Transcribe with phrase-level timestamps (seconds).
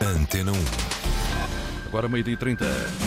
[0.00, 0.56] Antena 1.
[1.86, 3.05] Agora meio-dia e 30.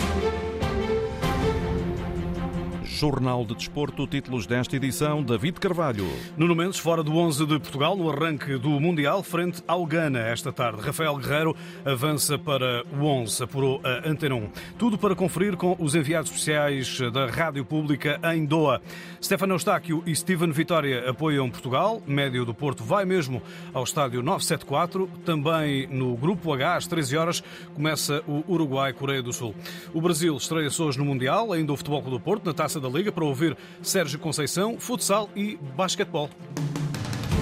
[3.00, 6.06] Jornal de Desporto, títulos desta edição, David Carvalho.
[6.36, 10.52] Nuno Mendes fora do 11 de Portugal no arranque do Mundial frente ao Ghana esta
[10.52, 10.82] tarde.
[10.82, 14.50] Rafael Guerreiro avança para o 11, apurou a Antena 1.
[14.76, 18.82] Tudo para conferir com os enviados especiais da Rádio Pública em Doha.
[19.22, 22.02] Stefano Eustáquio e Steven Vitória apoiam Portugal.
[22.06, 23.40] Médio do Porto vai mesmo
[23.72, 25.08] ao estádio 974.
[25.24, 27.42] Também no Grupo H, às 13 horas,
[27.74, 29.54] começa o Uruguai-Coreia do Sul.
[29.94, 33.12] O Brasil estreia-se hoje no Mundial, ainda o Futebol do Porto, na Taça da Liga,
[33.12, 36.30] para ouvir Sérgio Conceição, futsal e basquetebol.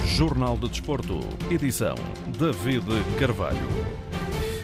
[0.05, 1.95] Jornal de Desporto, edição
[2.37, 2.85] David
[3.19, 4.08] Carvalho.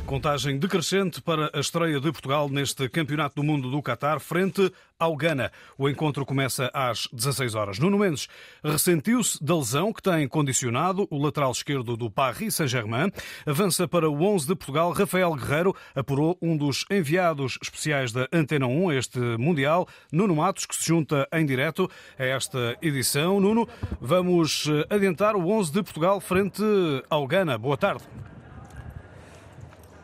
[0.05, 5.15] Contagem decrescente para a estreia de Portugal neste Campeonato do Mundo do Qatar frente ao
[5.15, 5.51] Ghana.
[5.79, 7.79] O encontro começa às 16 horas.
[7.79, 8.27] Nuno Mendes
[8.63, 13.11] ressentiu-se da lesão que tem condicionado o lateral esquerdo do Paris Saint-Germain.
[13.47, 14.91] Avança para o 11 de Portugal.
[14.91, 20.67] Rafael Guerreiro apurou um dos enviados especiais da Antena 1 a este Mundial, Nuno Matos,
[20.67, 23.39] que se junta em direto a esta edição.
[23.39, 23.67] Nuno,
[23.99, 26.63] vamos adiantar o 11 de Portugal frente
[27.09, 27.57] ao Ghana.
[27.57, 28.03] Boa tarde.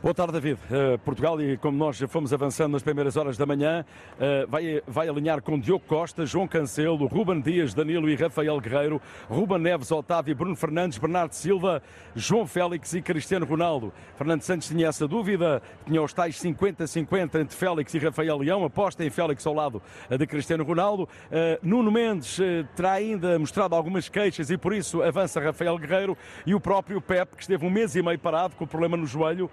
[0.03, 0.59] Boa tarde, David.
[0.65, 3.85] Uh, Portugal, e como nós fomos avançando nas primeiras horas da manhã,
[4.15, 8.99] uh, vai, vai alinhar com Diogo Costa, João Cancelo, Ruben Dias, Danilo e Rafael Guerreiro,
[9.29, 11.83] Ruben Neves, Otávio, Bruno Fernandes, Bernardo Silva,
[12.15, 13.93] João Félix e Cristiano Ronaldo.
[14.15, 19.05] Fernando Santos tinha essa dúvida, tinha os tais 50-50 entre Félix e Rafael Leão, aposta
[19.05, 21.03] em Félix ao lado de Cristiano Ronaldo.
[21.03, 22.39] Uh, Nuno Mendes
[22.75, 27.35] terá ainda mostrado algumas queixas e por isso avança Rafael Guerreiro e o próprio Pep,
[27.35, 29.47] que esteve um mês e meio parado com o problema no joelho,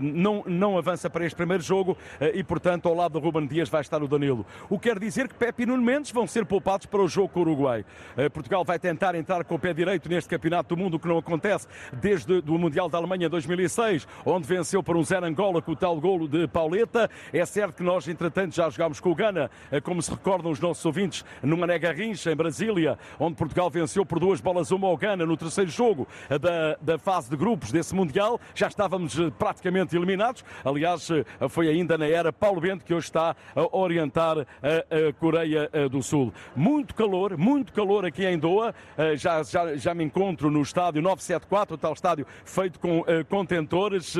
[0.00, 1.96] não, não avança para este primeiro jogo
[2.34, 4.44] e, portanto, ao lado do Ruben Dias vai estar o Danilo.
[4.68, 7.28] O que quer dizer que Pepe e Nuno Mendes vão ser poupados para o jogo
[7.28, 7.84] com o Uruguai.
[8.32, 11.18] Portugal vai tentar entrar com o pé direito neste Campeonato do Mundo, o que não
[11.18, 15.76] acontece desde o Mundial da Alemanha 2006, onde venceu por um zero Angola com o
[15.76, 17.10] tal golo de Pauleta.
[17.32, 19.50] É certo que nós, entretanto, já jogámos com o Gana,
[19.82, 24.18] como se recordam os nossos ouvintes, numa nega rincha em Brasília, onde Portugal venceu por
[24.18, 28.40] duas bolas uma ao Gana no terceiro jogo da, da fase de grupos desse Mundial.
[28.54, 30.44] Já estávamos praticamente eliminados.
[30.64, 31.08] Aliás,
[31.48, 36.34] foi ainda na era Paulo Bento que hoje está a orientar a, Coreia do Sul.
[36.56, 38.74] Muito calor, muito calor aqui em Doha.
[39.16, 44.16] Já, já, já me encontro no estádio 974, o tal estádio feito com contentores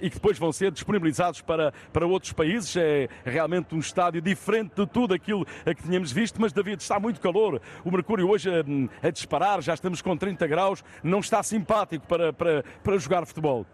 [0.00, 2.74] e que depois vão ser disponibilizados para, para outros países.
[2.76, 7.20] É realmente um estádio diferente de tudo aquilo que tínhamos visto, mas David, está muito
[7.20, 7.60] calor.
[7.84, 12.32] O Mercúrio hoje a, a disparar, já estamos com 30 graus, não está simpático para,
[12.32, 13.66] para, para jogar futebol.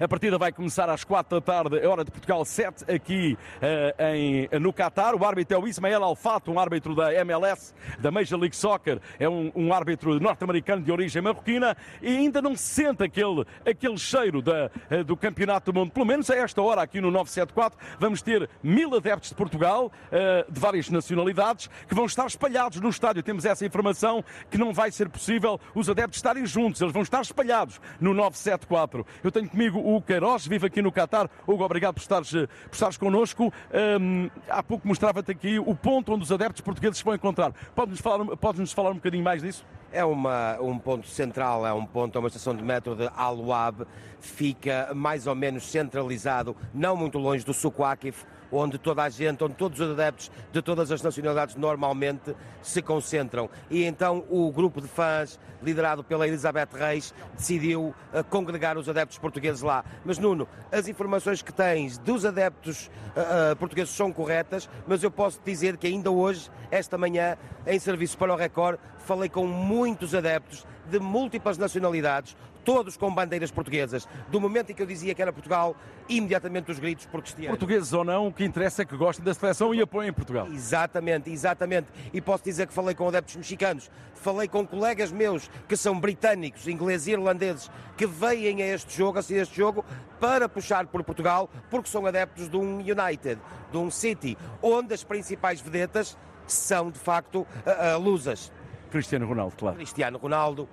[0.00, 4.02] A partida vai começar às 4 da tarde, é hora de Portugal 7, aqui uh,
[4.14, 5.14] em, no Qatar.
[5.14, 9.00] O árbitro é o Ismael Alfato, um árbitro da MLS, da Major League Soccer.
[9.18, 13.98] É um, um árbitro norte-americano de origem marroquina e ainda não se sente aquele, aquele
[13.98, 15.92] cheiro da, uh, do Campeonato do Mundo.
[15.92, 20.52] Pelo menos a esta hora, aqui no 974, vamos ter mil adeptos de Portugal, uh,
[20.52, 23.22] de várias nacionalidades, que vão estar espalhados no estádio.
[23.22, 27.20] Temos essa informação que não vai ser possível os adeptos estarem juntos, eles vão estar
[27.20, 29.06] espalhados no 974.
[29.22, 31.28] Eu tenho comigo o Queiroz, vive aqui no Qatar.
[31.46, 33.52] Hugo, obrigado por estares, por estares connosco.
[34.00, 37.52] Um, há pouco mostrava-te aqui o ponto onde os adeptos portugueses se vão encontrar.
[37.74, 39.64] Podes-nos falar, podes falar um bocadinho mais disso?
[39.92, 43.86] É uma, um ponto central, é um ponto, é uma estação de metro de Al-Wab,
[44.20, 49.42] fica mais ou menos centralizado, não muito longe do Suco Akif, onde toda a gente,
[49.42, 53.48] onde todos os adeptos de todas as nacionalidades normalmente se concentram.
[53.70, 59.18] E então o grupo de fãs, liderado pela Elizabeth Reis, decidiu uh, congregar os adeptos
[59.18, 59.84] portugueses lá.
[60.04, 65.40] Mas Nuno, as informações que tens dos adeptos uh, portugueses são corretas, mas eu posso
[65.44, 67.36] dizer que ainda hoje, esta manhã,
[67.66, 73.50] em serviço para o Record, falei com muitos adeptos de múltiplas nacionalidades, todos com bandeiras
[73.50, 74.06] portuguesas.
[74.28, 75.76] Do momento em que eu dizia que era Portugal,
[76.08, 77.50] imediatamente os gritos por cristianos.
[77.50, 80.46] Portugueses ou não, o que interessa é que gostem da seleção e apoiem Portugal.
[80.48, 81.88] Exatamente, exatamente.
[82.12, 86.66] E posso dizer que falei com adeptos mexicanos, falei com colegas meus que são britânicos,
[86.66, 89.84] ingleses e irlandeses, que veem a este jogo, a este jogo,
[90.20, 93.40] para puxar por Portugal, porque são adeptos de um United,
[93.70, 96.16] de um City, onde as principais vedetas
[96.46, 98.52] são, de facto, uh, uh, lusas.
[98.90, 99.76] Cristiano Ronaldo, claro.
[99.76, 100.68] Cristiano Ronaldo.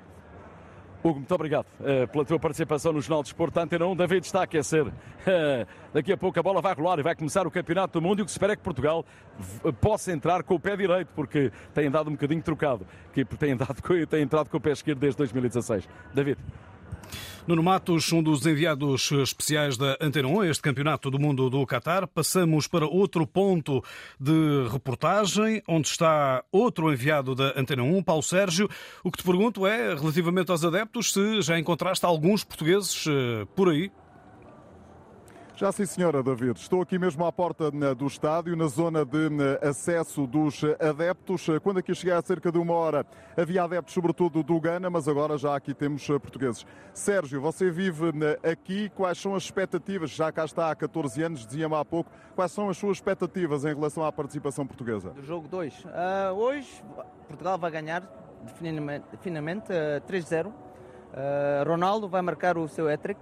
[1.01, 3.57] Hugo, muito obrigado uh, pela tua participação no Jornal de Esporte.
[3.57, 4.85] Antena 1, David está a aquecer.
[4.85, 4.91] Uh,
[5.93, 8.21] daqui a pouco a bola vai rolar e vai começar o Campeonato do Mundo e
[8.21, 9.05] o que se espera é que Portugal
[9.79, 13.75] possa entrar com o pé direito, porque tem dado um bocadinho trocado, que tem, dado,
[14.09, 15.87] tem entrado com o pé esquerdo desde 2016.
[16.13, 16.37] David.
[17.47, 22.07] Nuno Matos, um dos enviados especiais da Antena 1, este Campeonato do Mundo do Qatar.
[22.07, 23.83] Passamos para outro ponto
[24.19, 28.69] de reportagem, onde está outro enviado da Antena 1, Paulo Sérgio.
[29.03, 33.05] O que te pergunto é, relativamente aos adeptos, se já encontraste alguns portugueses
[33.55, 33.91] por aí?
[35.59, 36.57] Já sim, senhora David.
[36.57, 39.27] Estou aqui mesmo à porta do estádio, na zona de
[39.61, 41.47] acesso dos adeptos.
[41.61, 45.37] Quando aqui cheguei há cerca de uma hora, havia adeptos sobretudo do Gana, mas agora
[45.37, 46.65] já aqui temos portugueses.
[46.93, 48.05] Sérgio, você vive
[48.49, 48.89] aqui.
[48.95, 50.11] Quais são as expectativas?
[50.11, 52.09] Já cá está há 14 anos, dizia-me há pouco.
[52.35, 55.09] Quais são as suas expectativas em relação à participação portuguesa?
[55.09, 55.73] Do jogo 2.
[55.73, 55.87] Uh,
[56.37, 56.81] hoje,
[57.27, 58.09] Portugal vai ganhar
[58.45, 60.47] definitivamente uh, 3-0.
[60.47, 60.53] Uh,
[61.67, 63.19] Ronaldo vai marcar o seu hat-trick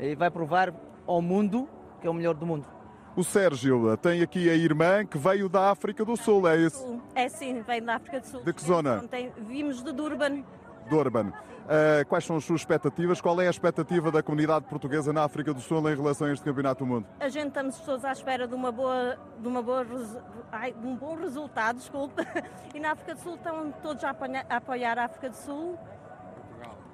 [0.00, 0.74] e vai provar
[1.06, 1.68] ao mundo
[2.06, 2.64] que é o melhor do mundo.
[3.16, 7.02] O Sérgio tem aqui a irmã que veio da África do Sul, é isso?
[7.14, 8.44] É sim, veio da África do Sul.
[8.44, 9.02] De que zona?
[9.08, 10.44] Tem, vimos de Durban.
[10.88, 11.32] Durban.
[11.66, 13.20] Uh, quais são as suas expectativas?
[13.20, 16.44] Qual é a expectativa da comunidade portuguesa na África do Sul em relação a este
[16.44, 17.08] Campeonato do Mundo?
[17.18, 19.84] A gente estamos todos à espera de uma boa, de uma boa,
[20.52, 22.22] ai, de um bom resultado, desculpe.
[22.72, 24.14] E na África do Sul estão todos a
[24.50, 25.76] apoiar a África do Sul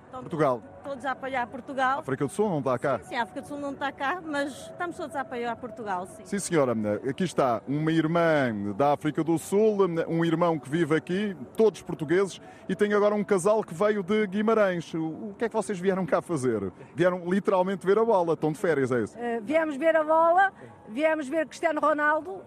[0.07, 0.63] Estão Portugal.
[0.85, 1.99] Todos a apoiar Portugal.
[1.99, 2.99] A África do Sul não está cá?
[2.99, 6.07] Sim, sim, a África do Sul não está cá, mas estamos todos a apoiar Portugal,
[6.07, 6.25] sim.
[6.25, 6.73] Sim, senhora.
[7.09, 12.41] Aqui está uma irmã da África do Sul, um irmão que vive aqui, todos portugueses,
[12.69, 14.93] e tem agora um casal que veio de Guimarães.
[14.95, 16.73] O que é que vocês vieram cá fazer?
[16.95, 19.17] Vieram literalmente ver a bola, estão de férias, é isso?
[19.17, 20.53] Uh, viemos ver a bola,
[20.89, 22.43] viemos ver Cristiano Ronaldo, uh,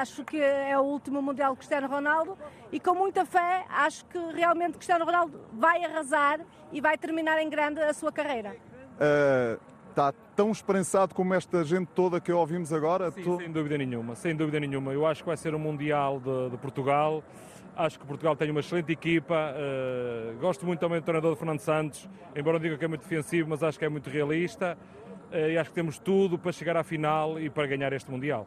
[0.00, 2.38] acho que é o último Mundial de Cristiano Ronaldo,
[2.72, 6.40] e com muita fé, acho que realmente Cristiano Ronaldo vai arrasar
[6.72, 8.56] e vai terminar em grande a sua carreira.
[8.96, 13.10] Uh, está tão esperançado como esta gente toda que ouvimos agora?
[13.10, 14.92] Sim, sem dúvida nenhuma, sem dúvida nenhuma.
[14.92, 17.22] Eu acho que vai ser o um Mundial de, de, Portugal.
[17.76, 19.34] Acho que Portugal tem uma excelente equipa.
[19.34, 23.48] Uh, gosto muito também do treinador Fernando Santos, embora não diga que é muito defensivo,
[23.48, 24.76] mas acho que é muito realista.
[25.32, 28.46] Uh, e acho que temos tudo para chegar à final e para ganhar este Mundial.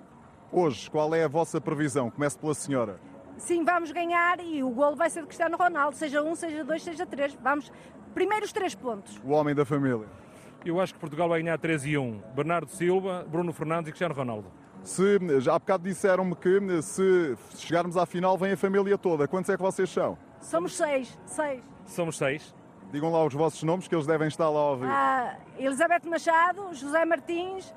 [0.52, 2.12] Hoje, qual é a vossa previsão?
[2.12, 3.00] Comece pela senhora.
[3.38, 6.84] Sim, vamos ganhar e o golo vai ser de Cristiano Ronaldo, seja um, seja dois,
[6.84, 7.34] seja três.
[7.42, 7.72] Vamos,
[8.14, 9.20] primeiros três pontos.
[9.24, 10.08] O homem da família.
[10.66, 12.22] Eu acho que Portugal vai ganhar 3 e 1.
[12.34, 14.50] Bernardo Silva, Bruno Fernandes e Cristiano Ronaldo.
[14.82, 19.28] Se, já há bocado disseram-me que se chegarmos à final vem a família toda.
[19.28, 20.18] Quantos é que vocês são?
[20.40, 21.18] Somos seis.
[21.26, 21.62] Seis.
[21.86, 22.56] Somos seis.
[22.92, 24.88] Digam lá os vossos nomes que eles devem estar lá a ouvir.
[24.88, 27.74] Ah, Elizabeth Machado, José Martins,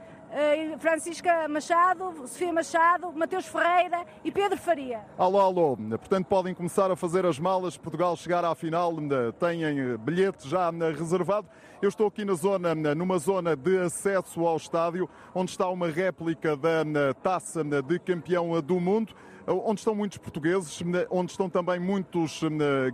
[0.78, 5.00] Francisca Machado, Sofia Machado, Mateus Ferreira e Pedro Faria.
[5.16, 5.76] Alô, alô.
[5.76, 7.78] Portanto, podem começar a fazer as malas.
[7.78, 8.94] Portugal chegar à final,
[9.40, 11.48] têm eh, bilhete já eh, reservado.
[11.82, 16.56] Eu estou aqui na zona, numa zona de acesso ao estádio, onde está uma réplica
[16.56, 19.14] da taça de campeão do mundo
[19.48, 22.40] onde estão muitos portugueses, onde estão também muitos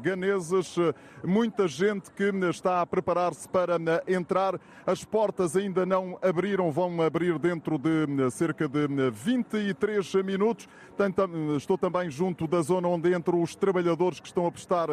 [0.03, 0.77] ganeses,
[1.25, 4.61] muita gente que está a preparar-se para entrar.
[4.87, 10.69] As portas ainda não abriram, vão abrir dentro de cerca de 23 minutos.
[11.57, 14.89] Estou também junto da zona onde entram os trabalhadores que estão a prestar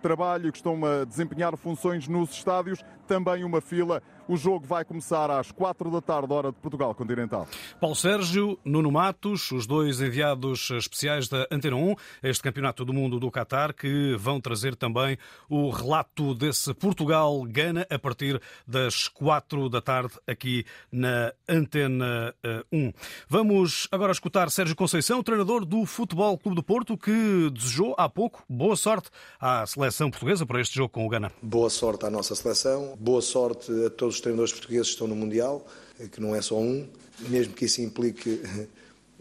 [0.00, 2.84] trabalho, que estão a desempenhar funções nos estádios.
[3.06, 7.46] Também uma fila o jogo vai começar às quatro da tarde, hora de Portugal Continental.
[7.78, 13.20] Paulo Sérgio, Nuno Matos, os dois enviados especiais da Antena 1, este Campeonato do Mundo
[13.20, 15.18] do Qatar, que vão trazer também
[15.50, 22.34] o relato desse Portugal-Gana a partir das quatro da tarde aqui na Antena
[22.72, 22.88] 1.
[22.88, 22.92] Eh,
[23.28, 28.42] Vamos agora escutar Sérgio Conceição, treinador do Futebol Clube do Porto, que desejou há pouco
[28.48, 31.30] boa sorte à seleção portuguesa para este jogo com o Gana.
[31.42, 35.66] Boa sorte à nossa seleção, boa sorte a todos os treinadores portugueses estão no Mundial,
[36.00, 36.88] eh, que não é só um,
[37.28, 38.40] mesmo que isso implique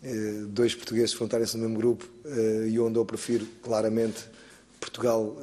[0.03, 4.25] eh, dois portugueses enfrentarem-se no mesmo grupo eh, e onde eu prefiro claramente
[4.79, 5.37] Portugal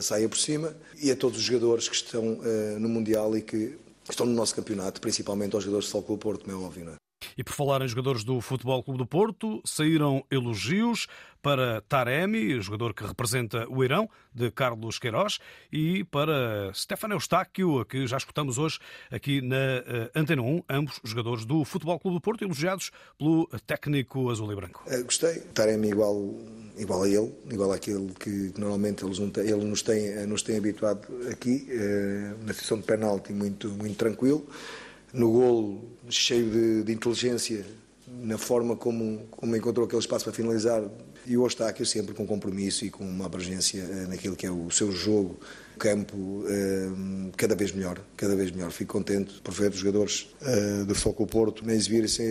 [0.00, 2.38] saia por cima e a todos os jogadores que estão
[2.80, 3.76] no Mundial e que
[4.08, 6.86] estão no nosso campeonato, principalmente aos jogadores de Futebol Porto, como é óbvio.
[6.86, 7.07] Não é?
[7.36, 11.06] E por falar em jogadores do Futebol Clube do Porto, saíram elogios
[11.42, 15.38] para Taremi, jogador que representa o Irão, de Carlos Queiroz,
[15.72, 18.78] e para Stefano Eustáquio, que já escutamos hoje
[19.10, 24.30] aqui na eh, Antena 1, ambos jogadores do Futebol Clube do Porto, elogiados pelo técnico
[24.30, 24.82] azul e branco.
[24.86, 25.40] É, gostei.
[25.54, 26.34] Taremi igual,
[26.76, 31.66] igual a ele, igual àquele que normalmente eles, ele nos, tem, nos tem habituado aqui,
[31.70, 34.46] eh, na situação de penalti muito, muito tranquilo
[35.18, 37.66] no golo cheio de, de, inteligência,
[38.22, 40.82] na forma como, como encontrou aquele espaço para finalizar.
[41.26, 44.70] E o Eustáquio sempre com compromisso e com uma abrangência eh, naquilo que é o
[44.70, 45.38] seu jogo,
[45.78, 48.70] campo, eh, cada vez melhor, cada vez melhor.
[48.70, 52.22] Fico contente por ver os jogadores eh, do Foco Porto a exibirem-se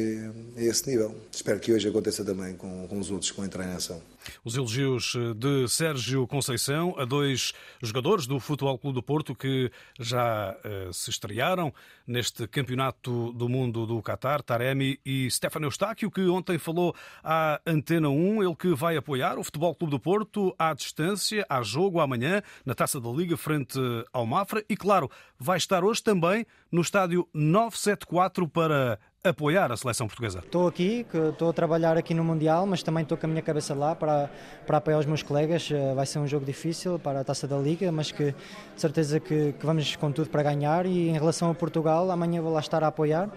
[0.55, 1.15] a esse nível.
[1.31, 4.01] Espero que hoje aconteça também com, os outros que vão entrar em ação.
[4.43, 10.53] Os elogios de Sérgio Conceição a dois jogadores do Futebol Clube do Porto que já
[10.53, 11.73] uh, se estrearam
[12.05, 18.09] neste Campeonato do Mundo do Qatar, Taremi e Stefano Eustáquio, que ontem falou à Antena
[18.09, 22.41] 1, ele que vai apoiar o Futebol Clube do Porto à distância, a jogo amanhã,
[22.65, 23.79] na Taça da Liga, frente
[24.11, 30.07] ao Mafra, e claro, vai estar hoje também no estádio 974 para apoiar a seleção
[30.07, 30.39] portuguesa.
[30.39, 33.73] Estou aqui, estou a trabalhar aqui no Mundial, mas também estou com a minha cabeça
[33.73, 34.29] lá para,
[34.65, 35.69] para apoiar os meus colegas.
[35.71, 39.19] Eh, vai ser um jogo difícil para a taça da Liga, mas que de certeza
[39.19, 40.85] que, que vamos com tudo para ganhar.
[40.85, 43.29] E em relação a Portugal, amanhã vou lá estar a apoiar,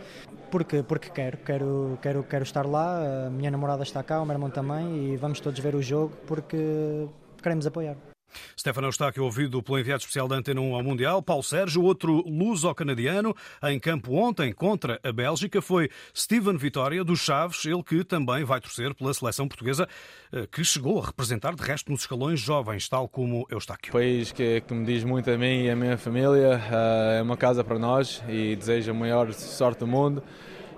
[0.51, 3.27] porque, porque quero, quero, quero, quero estar lá.
[3.27, 6.17] A minha namorada está cá, o meu irmão também, e vamos todos ver o jogo
[6.27, 7.09] porque
[7.43, 8.10] queremos apoiar.
[8.59, 11.23] Stefano Eustáquio, ouvido pelo enviado especial da Antena 1 ao Mundial.
[11.23, 13.35] Paulo Sérgio, outro luso-canadiano,
[13.65, 18.61] em campo ontem contra a Bélgica, foi Steven Vitória, dos Chaves, ele que também vai
[18.61, 19.89] torcer pela seleção portuguesa,
[20.33, 23.93] eh, que chegou a representar de resto nos escalões jovens, tal como Eustáquio.
[23.93, 27.37] País que, que me diz muito a mim e a minha família, eh, é uma
[27.37, 30.23] casa para nós e desejo a maior sorte do mundo.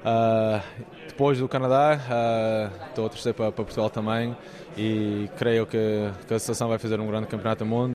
[0.02, 0.60] Uh,
[1.06, 4.36] depois do Canadá, uh, estou a torcer para, para, Portugal também
[4.76, 7.92] e creio que, que a seleção vai fazer um grande campeonato do mundo.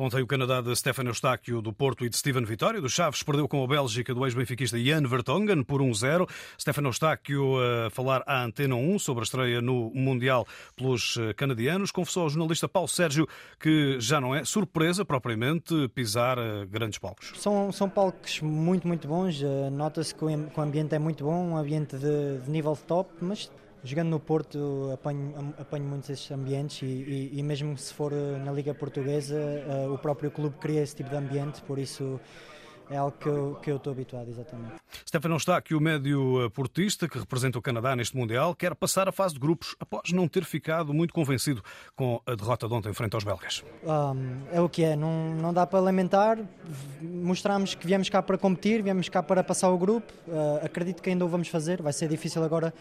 [0.00, 3.46] Ontem o Canadá de Stefan Eustáquio do Porto e de Steven Vitória do Chaves perdeu
[3.46, 6.26] com a Bélgica do ex-benfiquista Jan Vertonghen por 1-0.
[6.58, 11.90] Stefan Eustáquio a falar à Antena 1 sobre a estreia no Mundial pelos eh, canadianos.
[11.90, 13.28] Confessou ao jornalista Paulo Sérgio
[13.60, 17.34] que já não é surpresa propriamente pisar eh, grandes palcos.
[17.36, 19.42] São, são palcos muito, muito bons.
[19.42, 23.50] Eh, nota-se que o ambiente é muito bom, um ambiente de, de nível top, mas
[23.82, 28.52] Jogando no Porto apanho, apanho muitos esses ambientes e, e, e, mesmo se for na
[28.52, 32.20] Liga Portuguesa uh, o próprio clube cria esse tipo de ambiente, por isso
[32.90, 34.74] é algo que eu, que eu estou habituado, exatamente.
[35.06, 39.12] Stefano que o médio eh, portista que representa o Canadá neste Mundial quer passar a
[39.12, 41.62] fase de grupos após não ter ficado muito convencido
[41.94, 43.62] com a derrota de ontem frente aos belgas.
[43.84, 46.38] Um, é o que é, não, não dá para lamentar.
[47.00, 50.12] Mostramos que viemos cá para competir, viemos cá para passar o grupo.
[50.26, 52.74] Uh, acredito que ainda o vamos fazer, vai ser difícil agora,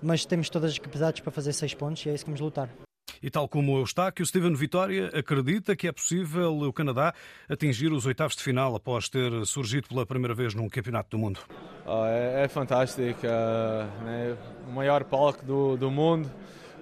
[0.00, 2.85] mas temos todas as capacidades para fazer seis pontos e é isso que vamos lutar.
[3.22, 7.14] E tal como está, que o Steven Vitória acredita que é possível o Canadá
[7.48, 11.40] atingir os oitavos de final após ter surgido pela primeira vez num campeonato do mundo.
[11.84, 14.36] Oh, é, é, fantástico, uh, né?
[14.68, 16.30] o maior palco do, do mundo.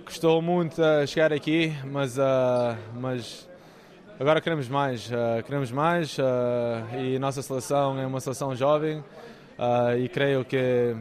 [0.05, 3.49] Custou muito uh, chegar aqui, mas, uh, mas
[4.19, 5.11] agora queremos mais,
[5.45, 6.17] queremos mais
[6.99, 9.03] e a nossa seleção é uma seleção jovem
[9.99, 10.95] e creio que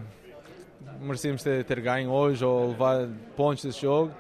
[1.00, 4.12] merecemos ter, ter ganho hoje ou levar pontos desse jogo.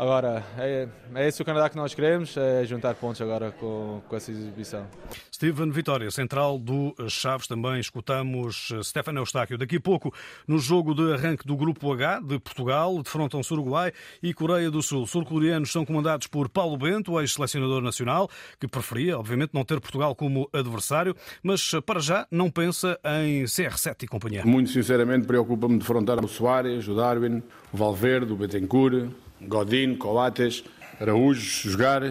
[0.00, 4.16] Agora, é, é esse o Canadá que nós queremos, é juntar pontos agora com, com
[4.16, 4.86] essa exibição.
[5.30, 9.58] Steven Vitória, central do Chaves, também escutamos Stefano Eustáquio.
[9.58, 10.10] Daqui a pouco,
[10.48, 13.92] no jogo de arranque do Grupo H de Portugal, defrontam-se Uruguai
[14.22, 15.06] e Coreia do Sul.
[15.06, 20.48] Sul-coreanos são comandados por Paulo Bento, ex-selecionador nacional, que preferia, obviamente, não ter Portugal como
[20.50, 24.46] adversário, mas para já não pensa em CR7 e companhia.
[24.46, 30.64] Muito sinceramente, preocupa-me defrontar o Soares, o Darwin, o Valverde, o Betancourt, Godin, Coates,
[31.00, 32.02] Araújo, Jogar,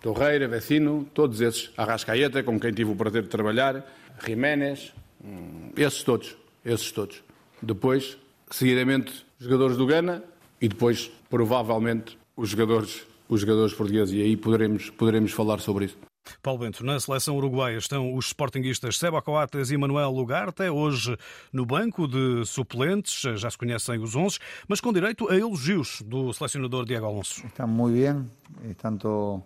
[0.00, 3.86] Torreira, Vecino, todos esses, Arrascaeta, com quem tive o prazer de trabalhar,
[4.24, 4.92] Jiménez,
[5.24, 7.22] hum, esses todos, esses todos.
[7.62, 8.18] Depois,
[8.50, 10.22] seguidamente, jogadores do Gana
[10.60, 14.14] e depois, provavelmente, os jogadores, os jogadores portugueses.
[14.14, 15.96] E aí poderemos, poderemos falar sobre isso.
[16.42, 21.16] Paulo Bento, na seleção uruguaia estão os sportinguistas Seba Coates e Manuel Lugarte, hoje
[21.52, 24.38] no banco de suplentes, já se conhecem os 11,
[24.68, 27.46] mas com direito a elogios do selecionador Diego Alonso.
[27.46, 29.42] Estão muito bem, tanto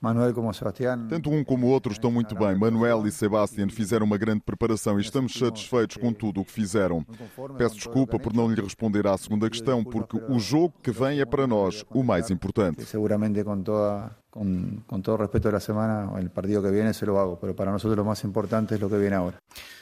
[0.00, 1.06] Manuel como Sebastián.
[1.08, 2.56] Tanto um como o outro estão muito bem.
[2.56, 7.06] Manuel e Sebastián fizeram uma grande preparação e estamos satisfeitos com tudo o que fizeram.
[7.56, 11.24] Peço desculpa por não lhe responder à segunda questão, porque o jogo que vem é
[11.24, 12.84] para nós o mais importante.
[12.84, 17.04] Seguramente com toda con, con, todo respeto de la semana, el partido que viene se
[17.04, 19.38] lo hago, pero para nosotros lo más importante es lo que viene ahora.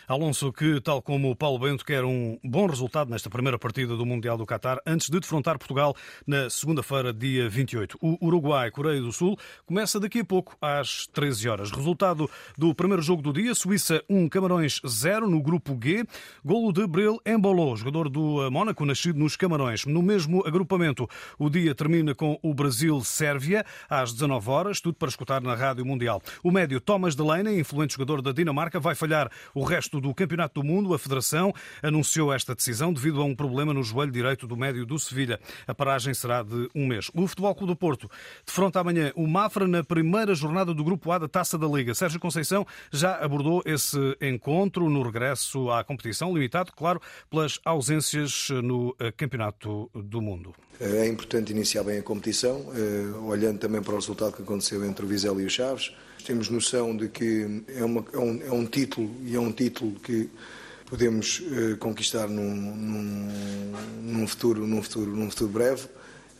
[0.09, 4.04] Alonso, que tal como o Paulo Bento quer um bom resultado nesta primeira partida do
[4.04, 5.95] Mundial do Qatar, antes de defrontar Portugal
[6.26, 7.97] na segunda-feira, dia 28.
[8.02, 11.71] O Uruguai, Coreia do Sul, começa daqui a pouco, às 13 horas.
[11.71, 12.28] Resultado
[12.59, 16.04] do primeiro jogo do dia, Suíça 1, Camarões 0 no grupo G.
[16.45, 19.87] Golo de Bril Embolou, jogador do Mónaco, nascido nos Camarões.
[19.87, 25.09] No mesmo agrupamento, o dia termina com o Brasil-Sérvia, às 19 19 horas, tudo para
[25.09, 26.23] escutar na Rádio Mundial.
[26.42, 30.66] O médio Thomas Delaney, influente jogador da Dinamarca, vai falhar o resto do Campeonato do
[30.66, 30.94] Mundo.
[30.94, 34.99] A Federação anunciou esta decisão devido a um problema no joelho direito do médio do
[34.99, 35.38] Sevilha.
[35.66, 37.11] A paragem será de um mês.
[37.14, 38.11] O Futebol Clube do Porto
[38.44, 41.94] defronta amanhã o Mafra na primeira jornada do Grupo A da Taça da Liga.
[41.94, 48.97] Sérgio Conceição já abordou esse encontro no regresso à competição, limitado, claro, pelas ausências no
[48.99, 50.54] eh, Campeonato do Mundo.
[50.80, 55.04] É importante iniciar bem a competição, eh, olhando também para o resultado que aconteceu entre
[55.04, 55.92] o Vizela e o Chaves.
[56.25, 59.92] Temos noção de que é, uma, é, um, é um, título e é um título
[60.00, 60.28] que
[60.87, 63.72] podemos eh, conquistar num, num,
[64.02, 65.88] num, futuro, num, futuro, num futuro breve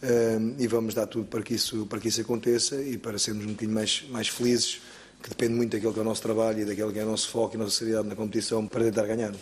[0.03, 3.45] eh, e vamos dar tudo para que, isso, para que isso aconteça e para sermos
[3.45, 4.81] um bocadinho mais, mais felizes,
[5.23, 7.29] que depende muito daquilo que é o nosso trabalho e daquilo que é o nosso
[7.29, 9.33] foco e a nossa seriedade na competição para tentar ganhar.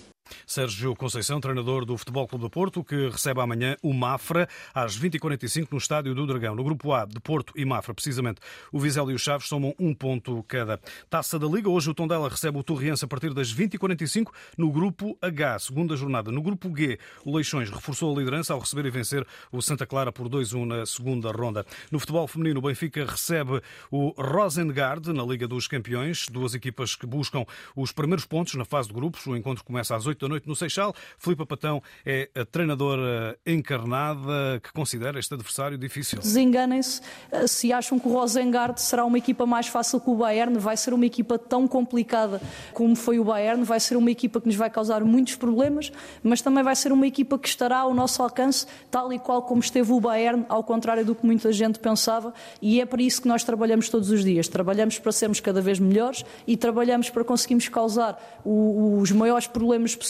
[0.46, 5.68] Sérgio Conceição, treinador do Futebol Clube do Porto, que recebe amanhã o Mafra às 20h45
[5.70, 6.54] no Estádio do Dragão.
[6.54, 8.40] No grupo A, de Porto e Mafra, precisamente,
[8.72, 10.80] o Vizela e o Chaves somam um ponto cada.
[11.08, 15.16] Taça da Liga, hoje o Tondela recebe o Torriense a partir das 20h45 no grupo
[15.20, 16.30] H, segunda jornada.
[16.30, 20.12] No grupo G, o Leixões reforçou a liderança ao receber e vencer o Santa Clara
[20.12, 21.64] por 2-1 na segunda ronda.
[21.90, 27.06] No futebol feminino, o Benfica recebe o Rosengard na Liga dos Campeões, duas equipas que
[27.06, 27.44] buscam
[27.74, 29.26] os primeiros pontos na fase de grupos.
[29.26, 30.94] O encontro começa às 8 da noite no Seixal.
[31.16, 36.18] Filipe Patão é a treinadora encarnada que considera este adversário difícil.
[36.18, 40.58] Desenganem-se eh, se acham que o Rosengard será uma equipa mais fácil que o Bayern.
[40.58, 42.40] Vai ser uma equipa tão complicada
[42.72, 43.62] como foi o Bayern.
[43.64, 47.06] Vai ser uma equipa que nos vai causar muitos problemas, mas também vai ser uma
[47.06, 51.04] equipa que estará ao nosso alcance, tal e qual como esteve o Bayern, ao contrário
[51.04, 52.34] do que muita gente pensava.
[52.60, 54.48] E é para isso que nós trabalhamos todos os dias.
[54.48, 60.07] Trabalhamos para sermos cada vez melhores e trabalhamos para conseguirmos causar os maiores problemas possíveis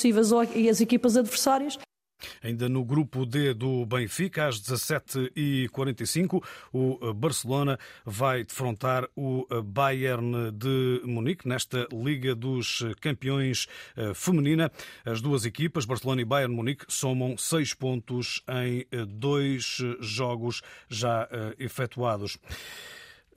[0.70, 1.78] às equipas adversárias.
[2.42, 11.00] Ainda no grupo D do Benfica, às 17h45, o Barcelona vai defrontar o Bayern de
[11.04, 14.70] Munique nesta Liga dos Campeões eh, Feminina.
[15.04, 21.28] As duas equipas, Barcelona e Bayern Munique, somam seis pontos em eh, dois jogos já
[21.30, 22.36] eh, efetuados.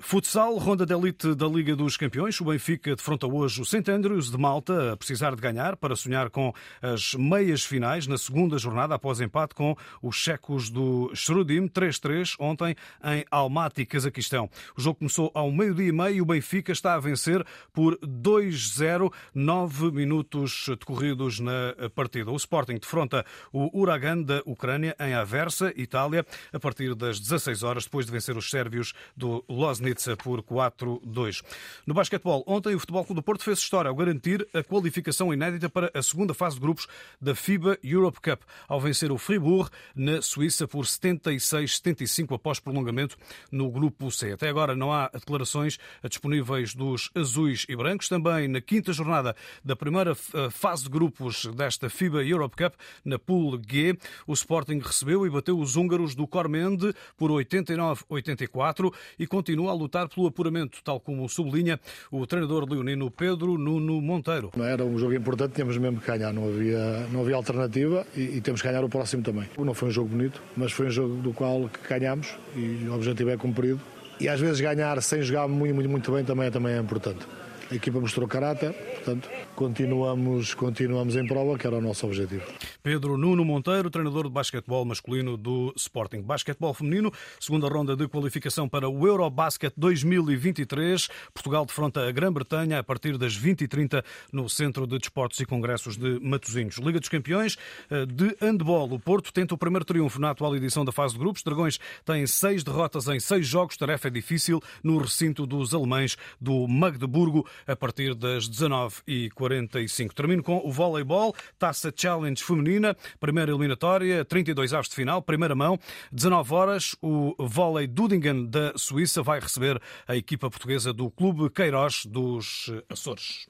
[0.02, 2.40] Futsal, ronda de elite da Liga dos Campeões.
[2.42, 3.90] O Benfica defronta hoje o St.
[3.90, 8.58] Andrews de Malta a precisar de ganhar para sonhar com as meias finais na segunda
[8.58, 14.50] jornada após empate com os checos do Shrudim 3-3 ontem em Almaty, Cazaquistão.
[14.76, 19.14] O jogo começou ao meio-dia e meio e o Benfica está a vencer por 2-0,
[19.34, 22.32] nove minutos decorridos na partida.
[22.32, 27.84] O Sporting defronta o Uragan da Ucrânia em Aversa, Itália, a partir das 16 horas,
[27.84, 29.91] depois de vencer os sérvios do Lozny
[30.24, 31.44] por 4-2.
[31.86, 35.70] No basquetebol, ontem o Futebol Clube do Porto fez história ao garantir a qualificação inédita
[35.70, 36.88] para a segunda fase de grupos
[37.20, 43.18] da FIBA Europe Cup, ao vencer o Fribourg na Suíça por 76-75 após prolongamento
[43.52, 44.34] no grupo C.
[44.34, 48.10] Até agora não há declarações disponíveis dos azuis e brancos.
[48.10, 52.74] Também na quinta jornada da primeira eh, fase de grupos desta FIBA Europe Cup,
[53.04, 59.28] na Pool G, o Sporting recebeu e bateu os húngaros do Cormende por 89-84 e
[59.28, 61.80] continua a lutar pelo apuramento, tal como sublinha
[62.12, 64.52] o treinador leonino Pedro Nuno Monteiro.
[64.58, 68.42] Era um jogo importante, tínhamos mesmo que ganhar, não havia, não havia alternativa e, e
[68.42, 69.50] temos que ganhar o próximo também.
[69.58, 73.30] Não foi um jogo bonito, mas foi um jogo do qual ganhamos e o objetivo
[73.30, 73.80] é cumprido.
[74.20, 77.26] E às vezes ganhar sem jogar muito, muito, muito bem também, também é importante.
[77.72, 82.44] A equipa mostrou caráter, portanto, continuamos, continuamos em prova, que era o nosso objetivo.
[82.84, 86.22] Pedro Nuno Monteiro, treinador de basquetebol masculino do Sporting.
[86.22, 91.08] Basquetebol feminino, segunda ronda de qualificação para o Eurobasket 2023.
[91.34, 94.04] Portugal defronta a Grã-Bretanha a partir das 20h30
[94.34, 96.76] no Centro de Desportos e Congressos de Matosinhos.
[96.76, 97.58] Liga dos Campeões
[97.90, 98.92] eh, de handball.
[98.92, 101.42] O Porto tenta o primeiro triunfo na atual edição da fase de grupos.
[101.42, 103.78] Dragões têm seis derrotas em seis jogos.
[103.78, 110.14] Tarefa é difícil no recinto dos alemães do Magdeburgo a partir das 19h45.
[110.14, 115.80] Termino com o voleibol, Taça Challenge Feminina, primeira eliminatória, 32 aves de final, primeira mão,
[116.12, 122.06] 19 horas, o vôlei Dudingen da Suíça vai receber a equipa portuguesa do Clube Queiroz
[122.06, 123.48] dos Açores.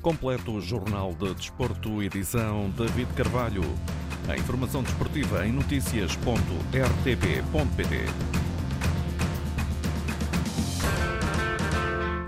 [0.00, 3.62] Completo o Jornal de Desporto, edição David Carvalho.
[4.28, 8.47] A informação desportiva em notícias.rtp.pt.